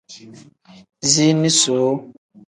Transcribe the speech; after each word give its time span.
Ziini 1.09 1.51
suu. 1.59 1.91